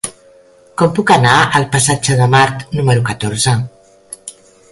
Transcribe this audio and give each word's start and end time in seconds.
Com 0.81 0.95
puc 0.99 1.13
anar 1.15 1.33
al 1.59 1.67
passatge 1.75 2.17
de 2.23 2.29
Mart 2.37 2.65
número 2.79 3.05
catorze? 3.13 3.57